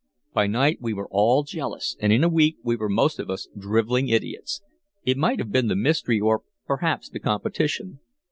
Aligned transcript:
By 0.33 0.47
night 0.47 0.79
we 0.81 0.95
were 0.95 1.07
all 1.11 1.43
jealous, 1.43 1.95
and 1.99 2.11
in 2.11 2.23
a 2.23 2.27
week 2.27 2.57
we 2.63 2.75
were 2.75 2.89
most 2.89 3.19
of 3.19 3.29
us 3.29 3.47
drivelling 3.55 4.09
idiots. 4.09 4.59
It 5.05 5.15
might 5.15 5.37
have 5.37 5.51
been 5.51 5.67
the 5.67 5.75
mystery 5.75 6.19
or, 6.19 6.41
perhaps, 6.65 7.07
the 7.07 7.19
competition. 7.19 7.99